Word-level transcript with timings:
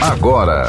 agora. 0.00 0.68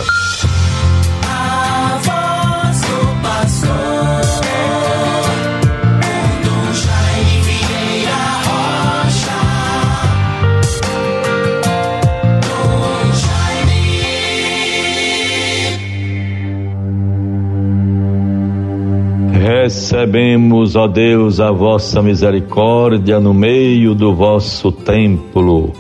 Recebemos, 19.32 20.76
ó 20.76 20.88
Deus, 20.88 21.40
a 21.40 21.52
vossa 21.52 22.02
misericórdia 22.02 23.20
no 23.20 23.34
meio 23.34 23.94
do 23.94 24.14
vosso 24.14 24.72
templo. 24.72 25.74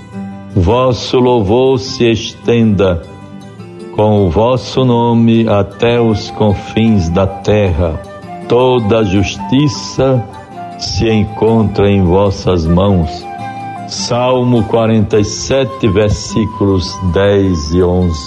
Vosso 0.55 1.19
louvor 1.19 1.79
se 1.79 2.05
estenda 2.11 3.01
com 3.99 4.25
o 4.25 4.29
vosso 4.29 4.85
nome 4.85 5.45
até 5.45 5.99
os 5.99 6.31
confins 6.31 7.09
da 7.09 7.27
terra. 7.27 8.01
Toda 8.47 9.03
justiça 9.03 10.25
se 10.77 11.11
encontra 11.11 11.91
em 11.91 12.01
vossas 12.01 12.65
mãos. 12.65 13.09
Salmo 13.89 14.63
47, 14.63 15.85
versículos 15.89 16.97
10 17.11 17.73
e 17.73 17.83
11. 17.83 18.17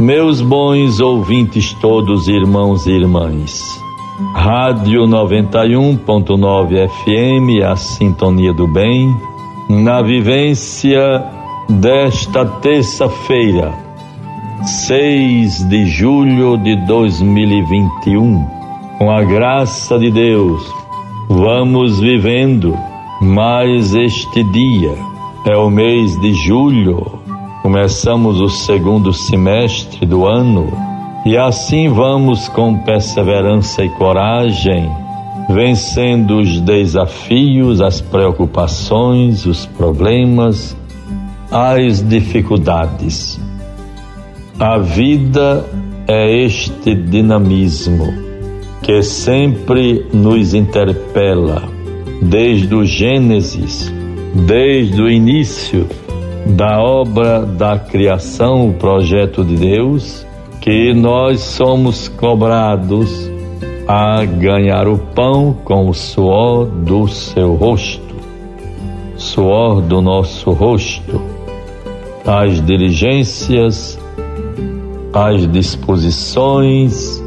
Meus 0.00 0.40
bons 0.40 0.98
ouvintes 0.98 1.74
todos, 1.74 2.26
irmãos 2.26 2.86
e 2.86 2.92
irmãs. 2.92 3.78
Rádio 4.34 5.02
91.9 5.02 6.88
FM, 6.88 7.62
a 7.70 7.76
Sintonia 7.76 8.54
do 8.54 8.66
Bem, 8.66 9.14
na 9.68 10.00
vivência 10.00 11.22
desta 11.68 12.46
terça-feira, 12.46 13.85
6 14.66 15.68
de 15.68 15.86
julho 15.86 16.56
de 16.56 16.74
2021. 16.86 18.44
Com 18.98 19.10
a 19.12 19.22
graça 19.22 19.96
de 19.96 20.10
Deus, 20.10 20.60
vamos 21.28 22.00
vivendo 22.00 22.76
mais 23.22 23.94
este 23.94 24.42
dia. 24.50 24.92
É 25.46 25.56
o 25.56 25.70
mês 25.70 26.20
de 26.20 26.32
julho, 26.32 27.20
começamos 27.62 28.40
o 28.40 28.48
segundo 28.48 29.12
semestre 29.12 30.04
do 30.04 30.26
ano 30.26 30.66
e 31.24 31.36
assim 31.36 31.88
vamos 31.88 32.48
com 32.48 32.76
perseverança 32.78 33.84
e 33.84 33.88
coragem, 33.90 34.90
vencendo 35.48 36.40
os 36.40 36.60
desafios, 36.60 37.80
as 37.80 38.00
preocupações, 38.00 39.46
os 39.46 39.64
problemas, 39.64 40.76
as 41.52 42.02
dificuldades. 42.02 43.45
A 44.58 44.78
vida 44.78 45.66
é 46.08 46.34
este 46.34 46.94
dinamismo 46.94 48.06
que 48.82 49.02
sempre 49.02 50.06
nos 50.14 50.54
interpela, 50.54 51.62
desde 52.22 52.74
o 52.74 52.82
Gênesis, 52.82 53.92
desde 54.46 55.02
o 55.02 55.10
início 55.10 55.86
da 56.46 56.80
obra 56.80 57.40
da 57.40 57.78
criação, 57.78 58.70
o 58.70 58.72
projeto 58.72 59.44
de 59.44 59.56
Deus 59.56 60.26
que 60.62 60.94
nós 60.94 61.40
somos 61.40 62.08
cobrados 62.08 63.30
a 63.86 64.24
ganhar 64.24 64.88
o 64.88 64.96
pão 64.96 65.54
com 65.64 65.86
o 65.90 65.92
suor 65.92 66.64
do 66.64 67.06
seu 67.08 67.54
rosto, 67.56 68.16
suor 69.18 69.82
do 69.82 70.00
nosso 70.00 70.50
rosto, 70.52 71.20
as 72.24 72.64
diligências, 72.64 73.98
as 75.16 75.50
disposições, 75.50 77.22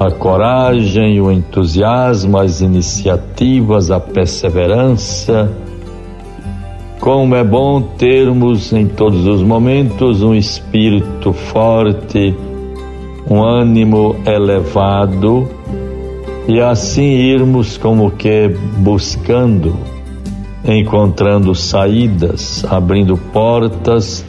a 0.00 0.10
coragem, 0.10 1.20
o 1.20 1.30
entusiasmo, 1.30 2.38
as 2.38 2.62
iniciativas, 2.62 3.90
a 3.90 4.00
perseverança, 4.00 5.52
como 7.00 7.34
é 7.34 7.44
bom 7.44 7.82
termos 7.82 8.72
em 8.72 8.86
todos 8.86 9.26
os 9.26 9.42
momentos 9.42 10.22
um 10.22 10.34
espírito 10.34 11.34
forte, 11.34 12.34
um 13.30 13.42
ânimo 13.42 14.16
elevado 14.24 15.46
e 16.48 16.62
assim 16.62 17.02
irmos 17.02 17.76
como 17.76 18.10
que 18.10 18.48
buscando, 18.78 19.76
encontrando 20.66 21.54
saídas, 21.54 22.64
abrindo 22.70 23.18
portas, 23.18 24.24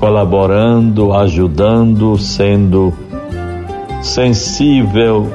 colaborando, 0.00 1.12
ajudando, 1.12 2.16
sendo 2.16 2.92
sensível 4.00 5.28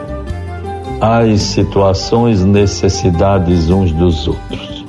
às 1.00 1.40
situações, 1.42 2.44
necessidades 2.44 3.70
uns 3.70 3.92
dos 3.92 4.28
outros. 4.28 4.84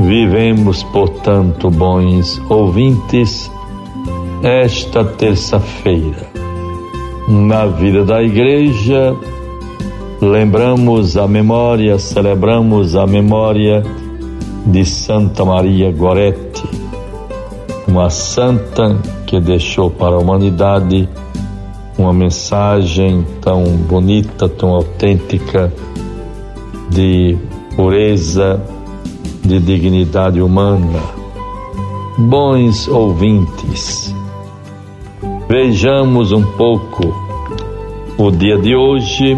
Vivemos, 0.00 0.82
portanto, 0.84 1.70
bons 1.70 2.40
ouvintes, 2.48 3.50
esta 4.42 5.04
terça-feira. 5.04 6.26
Na 7.28 7.66
vida 7.66 8.04
da 8.06 8.22
igreja, 8.22 9.14
lembramos 10.22 11.18
a 11.18 11.28
memória, 11.28 11.98
celebramos 11.98 12.96
a 12.96 13.06
memória 13.06 13.84
de 14.64 14.84
Santa 14.86 15.44
Maria 15.44 15.92
Goretti, 15.92 16.79
uma 17.90 18.08
santa 18.08 18.96
que 19.26 19.40
deixou 19.40 19.90
para 19.90 20.14
a 20.14 20.18
humanidade 20.18 21.08
uma 21.98 22.12
mensagem 22.12 23.26
tão 23.42 23.64
bonita, 23.64 24.48
tão 24.48 24.70
autêntica 24.70 25.72
de 26.88 27.36
pureza, 27.74 28.62
de 29.44 29.58
dignidade 29.58 30.40
humana. 30.40 31.00
Bons 32.16 32.86
ouvintes, 32.86 34.14
vejamos 35.48 36.30
um 36.30 36.44
pouco 36.44 37.12
o 38.16 38.30
dia 38.30 38.56
de 38.56 38.76
hoje 38.76 39.36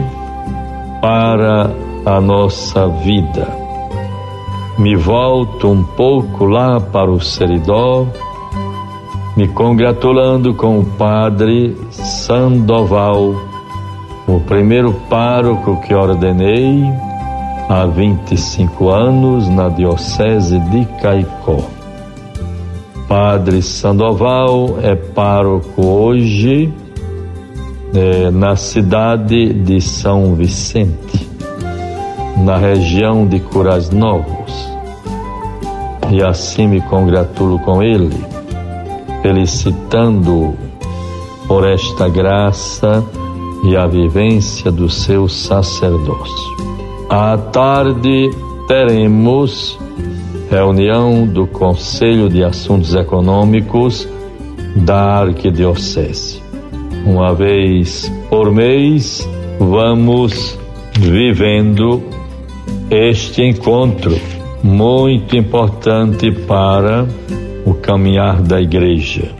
para 1.00 1.70
a 2.04 2.20
nossa 2.20 2.86
vida. 2.86 3.48
Me 4.78 4.94
volto 4.94 5.68
um 5.68 5.82
pouco 5.82 6.44
lá 6.44 6.78
para 6.80 7.10
o 7.10 7.18
Seridó, 7.18 8.06
me 9.36 9.48
congratulando 9.48 10.54
com 10.54 10.80
o 10.80 10.84
padre 10.84 11.76
Sandoval, 11.90 13.34
o 14.26 14.40
primeiro 14.40 14.92
pároco 15.08 15.80
que 15.80 15.94
ordenei 15.94 16.84
há 17.68 17.86
25 17.86 18.88
anos 18.90 19.48
na 19.48 19.68
Diocese 19.68 20.58
de 20.58 20.84
Caicó. 21.00 21.60
Padre 23.08 23.62
Sandoval 23.62 24.78
é 24.82 24.94
pároco 24.94 25.82
hoje 25.82 26.72
é, 27.94 28.30
na 28.30 28.54
cidade 28.56 29.52
de 29.52 29.80
São 29.80 30.34
Vicente, 30.34 31.28
na 32.44 32.56
região 32.58 33.26
de 33.26 33.40
Curas 33.40 33.90
Novos. 33.90 34.70
E 36.10 36.22
assim 36.22 36.66
me 36.66 36.80
congratulo 36.82 37.58
com 37.58 37.82
ele, 37.82 38.14
felicitando 39.22 40.54
por 41.46 41.66
esta 41.66 42.08
graça 42.08 43.04
e 43.64 43.76
a 43.76 43.86
vivência 43.86 44.70
do 44.70 44.90
seu 44.90 45.28
sacerdócio. 45.28 46.56
À 47.08 47.38
tarde 47.38 48.30
teremos 48.66 49.78
reunião 50.50 51.26
do 51.26 51.46
Conselho 51.46 52.28
de 52.28 52.42
Assuntos 52.42 52.94
Econômicos 52.94 54.08
da 54.76 55.20
Arquidiocese. 55.20 56.42
Uma 57.06 57.34
vez 57.34 58.10
por 58.28 58.50
mês, 58.52 59.28
vamos 59.58 60.58
vivendo 60.98 62.02
este 62.90 63.42
encontro 63.42 64.18
muito 64.62 65.36
importante 65.36 66.30
para 66.30 67.06
caminhar 67.82 68.40
da 68.40 68.60
igreja. 68.60 69.30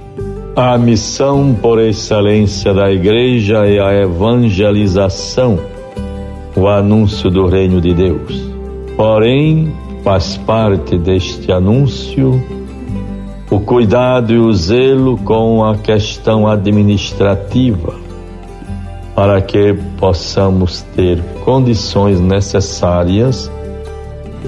A 0.54 0.76
missão 0.76 1.54
por 1.54 1.80
excelência 1.80 2.74
da 2.74 2.90
igreja 2.92 3.64
é 3.64 3.80
a 3.80 4.02
evangelização 4.02 5.58
o 6.54 6.68
anúncio 6.68 7.30
do 7.30 7.46
reino 7.46 7.80
de 7.80 7.94
Deus. 7.94 8.50
Porém, 8.96 9.72
faz 10.04 10.36
parte 10.36 10.98
deste 10.98 11.50
anúncio 11.50 12.42
o 13.50 13.60
cuidado 13.60 14.32
e 14.32 14.38
o 14.38 14.52
zelo 14.52 15.18
com 15.18 15.62
a 15.64 15.76
questão 15.76 16.46
administrativa, 16.46 17.94
para 19.14 19.42
que 19.42 19.74
possamos 19.98 20.80
ter 20.96 21.22
condições 21.44 22.18
necessárias 22.18 23.50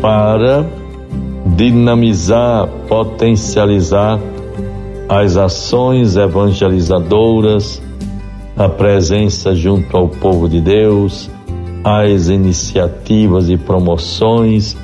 para 0.00 0.64
dinamizar, 1.44 2.67
potencializar 2.88 4.19
as 5.08 5.37
ações 5.37 6.17
evangelizadoras, 6.17 7.82
a 8.56 8.69
presença 8.69 9.55
junto 9.55 9.96
ao 9.96 10.08
povo 10.08 10.49
de 10.49 10.61
Deus, 10.61 11.31
as 11.85 12.29
iniciativas 12.29 13.50
e 13.50 13.56
promoções 13.56 14.76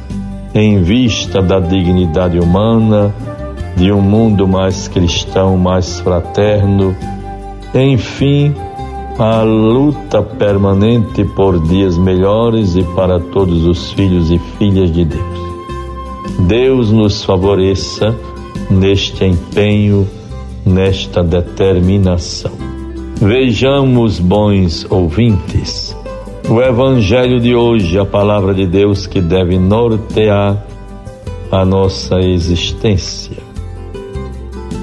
em 0.54 0.82
vista 0.82 1.40
da 1.40 1.60
dignidade 1.60 2.38
humana, 2.38 3.14
de 3.76 3.90
um 3.90 4.00
mundo 4.00 4.46
mais 4.46 4.88
cristão, 4.88 5.56
mais 5.56 6.00
fraterno, 6.00 6.94
enfim, 7.74 8.54
a 9.18 9.42
luta 9.42 10.22
permanente 10.22 11.24
por 11.24 11.62
dias 11.68 11.96
melhores 11.96 12.74
e 12.74 12.82
para 12.82 13.20
todos 13.20 13.64
os 13.64 13.92
filhos 13.92 14.30
e 14.30 14.38
filhas 14.58 14.92
de 14.92 15.04
Deus. 15.04 15.49
Deus 16.38 16.90
nos 16.90 17.24
favoreça 17.24 18.16
neste 18.70 19.24
empenho, 19.24 20.08
nesta 20.64 21.22
determinação. 21.22 22.52
Vejamos, 23.16 24.18
bons 24.18 24.86
ouvintes, 24.90 25.96
o 26.48 26.60
Evangelho 26.60 27.40
de 27.40 27.54
hoje, 27.54 27.98
a 27.98 28.04
palavra 28.04 28.54
de 28.54 28.66
Deus 28.66 29.06
que 29.06 29.20
deve 29.20 29.58
nortear 29.58 30.64
a 31.50 31.64
nossa 31.64 32.18
existência. 32.20 33.36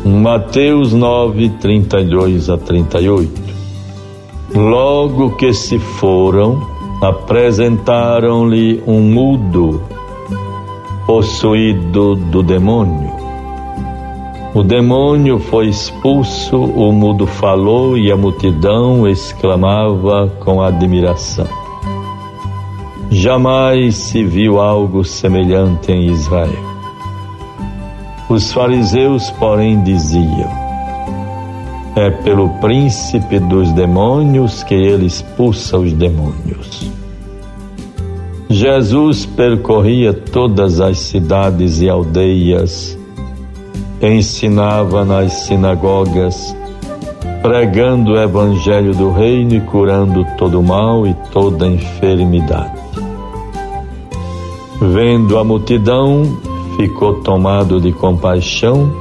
Mateus 0.05 0.93
9, 0.93 1.49
32 1.59 2.49
a 2.49 2.57
38. 2.57 3.41
Logo 4.55 5.31
que 5.31 5.51
se 5.53 5.79
foram, 5.79 6.61
apresentaram-lhe 7.01 8.81
um 8.87 9.01
mudo 9.01 9.81
possuído 11.07 12.15
do 12.15 12.43
demônio. 12.43 13.09
O 14.53 14.61
demônio 14.61 15.39
foi 15.39 15.67
expulso, 15.67 16.57
o 16.57 16.91
mudo 16.91 17.25
falou 17.25 17.97
e 17.97 18.11
a 18.11 18.17
multidão 18.17 19.07
exclamava 19.07 20.27
com 20.41 20.61
admiração. 20.61 21.47
Jamais 23.09 23.95
se 23.95 24.21
viu 24.25 24.59
algo 24.59 25.05
semelhante 25.05 25.93
em 25.93 26.07
Israel. 26.11 26.67
Os 28.29 28.51
fariseus, 28.51 29.31
porém, 29.31 29.81
diziam: 29.83 30.51
É 31.95 32.09
pelo 32.09 32.49
príncipe 32.59 33.39
dos 33.39 33.71
demônios 33.71 34.61
que 34.63 34.75
ele 34.75 35.05
expulsa 35.05 35.77
os 35.77 35.93
demônios. 35.93 36.91
Jesus 38.49 39.25
percorria 39.25 40.13
todas 40.13 40.79
as 40.79 40.99
cidades 40.99 41.81
e 41.81 41.89
aldeias 41.89 42.97
ensinava 44.01 45.03
nas 45.03 45.33
sinagogas, 45.33 46.55
pregando 47.41 48.11
o 48.11 48.19
evangelho 48.19 48.93
do 48.93 49.11
reino 49.11 49.55
e 49.55 49.61
curando 49.61 50.25
todo 50.37 50.61
mal 50.61 51.07
e 51.07 51.15
toda 51.31 51.67
enfermidade. 51.67 52.79
Vendo 54.79 55.39
a 55.39 55.43
multidão, 55.43 56.37
ficou 56.75 57.15
tomado 57.21 57.81
de 57.81 57.91
compaixão, 57.91 58.91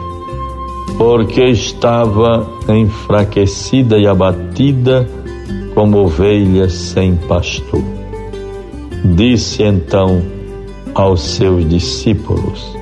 porque 0.96 1.44
estava 1.44 2.46
enfraquecida 2.68 3.98
e 3.98 4.06
abatida 4.06 5.06
como 5.74 5.98
ovelha 5.98 6.70
sem 6.70 7.16
pastor. 7.16 7.95
Disse 9.14 9.62
então 9.62 10.22
aos 10.94 11.20
seus 11.22 11.68
discípulos: 11.68 12.76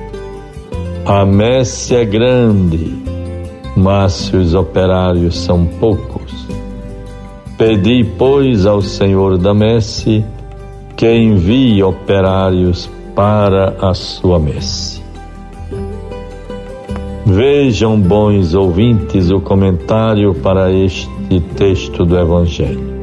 a 1.05 1.23
messe 1.23 1.93
é 1.93 2.03
grande, 2.03 2.91
mas 3.77 4.33
os 4.33 4.55
operários 4.55 5.37
são 5.37 5.63
poucos. 5.63 6.47
Pedi, 7.59 8.03
pois, 8.17 8.65
ao 8.65 8.81
Senhor 8.81 9.37
da 9.37 9.53
messe 9.53 10.25
que 10.97 11.07
envie 11.07 11.83
operários 11.83 12.89
para 13.13 13.75
a 13.79 13.93
sua 13.93 14.39
messe. 14.39 14.99
Vejam, 17.23 17.99
bons 17.99 18.55
ouvintes, 18.55 19.29
o 19.29 19.39
comentário 19.39 20.33
para 20.33 20.71
este 20.71 21.39
texto 21.55 22.03
do 22.03 22.17
Evangelho. 22.17 22.94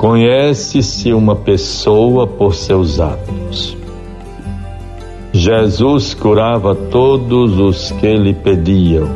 Conhece-se 0.00 1.12
uma 1.12 1.36
pessoa 1.36 2.26
por 2.26 2.54
seus 2.54 2.98
atos. 2.98 3.76
Jesus 5.30 6.14
curava 6.14 6.74
todos 6.74 7.58
os 7.58 7.90
que 7.90 8.16
lhe 8.16 8.32
pediam. 8.32 9.10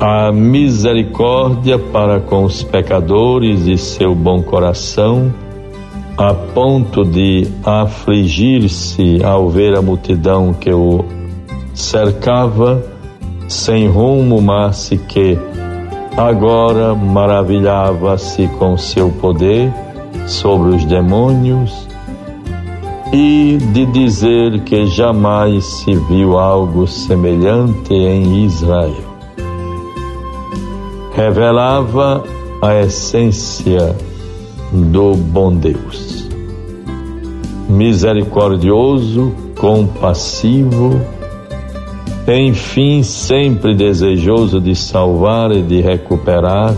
A 0.00 0.30
misericórdia 0.30 1.80
para 1.80 2.20
com 2.20 2.44
os 2.44 2.62
pecadores 2.62 3.66
e 3.66 3.76
seu 3.76 4.14
bom 4.14 4.40
coração, 4.40 5.34
a 6.16 6.32
ponto 6.32 7.04
de 7.04 7.48
afligir-se 7.64 9.20
ao 9.24 9.48
ver 9.48 9.76
a 9.76 9.82
multidão 9.82 10.54
que 10.54 10.70
o 10.70 11.04
cercava, 11.74 12.84
sem 13.48 13.88
rumo, 13.88 14.40
mas 14.40 14.90
que 15.08 15.36
agora 16.18 16.96
maravilhava-se 16.96 18.48
com 18.58 18.76
seu 18.76 19.08
poder 19.08 19.72
sobre 20.26 20.74
os 20.74 20.84
demônios 20.84 21.86
e 23.12 23.56
de 23.72 23.86
dizer 23.86 24.60
que 24.64 24.84
jamais 24.86 25.64
se 25.64 25.94
viu 25.94 26.36
algo 26.36 26.88
semelhante 26.88 27.94
em 27.94 28.44
Israel. 28.44 29.08
Revelava 31.14 32.24
a 32.60 32.80
essência 32.80 33.94
do 34.72 35.14
bom 35.14 35.54
Deus. 35.54 36.28
Misericordioso, 37.68 39.32
compassivo, 39.56 41.00
enfim, 42.28 43.02
sempre 43.02 43.74
desejoso 43.74 44.60
de 44.60 44.74
salvar 44.74 45.50
e 45.50 45.62
de 45.62 45.80
recuperar 45.80 46.74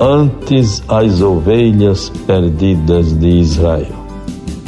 antes 0.00 0.82
as 0.88 1.20
ovelhas 1.20 2.08
perdidas 2.26 3.12
de 3.18 3.28
Israel 3.28 3.98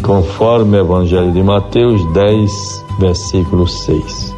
conforme 0.03 0.77
o 0.77 0.81
Evangelho 0.81 1.33
de 1.33 1.43
Mateus 1.43 2.05
10, 2.13 2.85
versículo 2.99 3.67
6. 3.67 4.35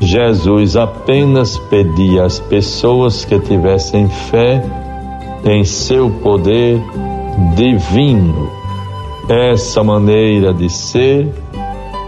Jesus 0.00 0.76
apenas 0.76 1.56
pedia 1.70 2.24
às 2.24 2.40
pessoas 2.40 3.24
que 3.24 3.38
tivessem 3.38 4.08
fé 4.08 4.62
em 5.44 5.64
seu 5.64 6.10
poder 6.10 6.82
divino. 7.54 8.50
Essa 9.28 9.82
maneira 9.82 10.52
de 10.52 10.68
ser 10.68 11.32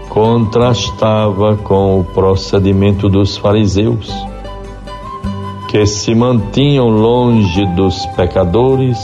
contrastava 0.09 1.55
com 1.57 1.99
o 1.99 2.03
procedimento 2.03 3.09
dos 3.09 3.37
fariseus, 3.37 4.11
que 5.69 5.85
se 5.85 6.15
mantinham 6.15 6.89
longe 6.89 7.65
dos 7.75 8.05
pecadores 8.15 8.97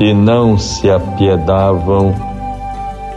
e 0.00 0.14
não 0.14 0.58
se 0.58 0.90
apiedavam 0.90 2.14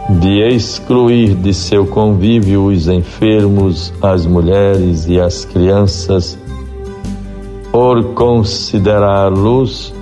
de 0.10 0.41
excluir 0.41 1.36
de 1.36 1.53
seu 1.53 1.86
convívio 1.86 2.65
os 2.65 2.88
enfermos, 2.88 3.93
as 4.01 4.25
mulheres 4.25 5.08
e 5.08 5.19
as 5.19 5.46
crianças, 5.46 6.38
por 7.72 8.03
considerá-los 8.15 9.93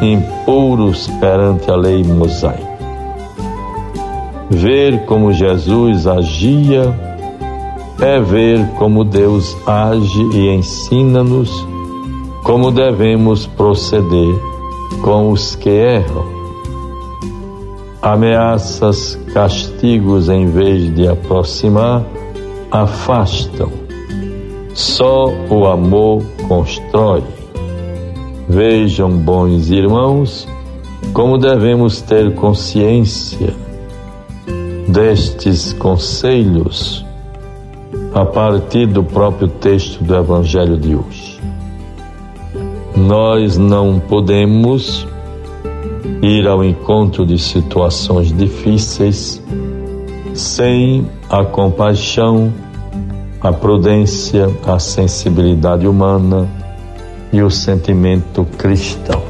impuros 0.00 1.08
perante 1.20 1.68
a 1.70 1.76
lei 1.76 2.04
mosaica. 2.04 2.69
Ver 4.50 5.04
como 5.06 5.32
Jesus 5.32 6.08
agia 6.08 6.92
é 8.00 8.18
ver 8.18 8.66
como 8.78 9.04
Deus 9.04 9.56
age 9.64 10.22
e 10.34 10.48
ensina-nos 10.48 11.64
como 12.42 12.72
devemos 12.72 13.46
proceder 13.46 14.34
com 15.02 15.30
os 15.30 15.54
que 15.54 15.70
erram. 15.70 16.24
Ameaças, 18.02 19.14
castigos, 19.32 20.28
em 20.28 20.46
vez 20.46 20.92
de 20.96 21.06
aproximar, 21.06 22.04
afastam. 22.72 23.70
Só 24.74 25.28
o 25.48 25.64
amor 25.68 26.24
constrói. 26.48 27.22
Vejam, 28.48 29.10
bons 29.10 29.70
irmãos, 29.70 30.48
como 31.12 31.38
devemos 31.38 32.00
ter 32.00 32.34
consciência 32.34 33.69
destes 34.92 35.72
conselhos 35.72 37.04
a 38.14 38.24
partir 38.24 38.86
do 38.86 39.02
próprio 39.02 39.48
texto 39.48 40.02
do 40.02 40.14
Evangelho 40.14 40.76
de 40.76 40.94
hoje. 40.94 41.40
Nós 42.96 43.56
não 43.56 44.00
podemos 44.00 45.06
ir 46.22 46.46
ao 46.46 46.64
encontro 46.64 47.24
de 47.24 47.38
situações 47.38 48.36
difíceis 48.36 49.42
sem 50.34 51.06
a 51.28 51.44
compaixão 51.44 52.52
a 53.40 53.52
prudência, 53.52 54.50
a 54.66 54.78
sensibilidade 54.78 55.86
humana 55.86 56.46
e 57.32 57.42
o 57.42 57.50
sentimento 57.50 58.44
cristão. 58.58 59.29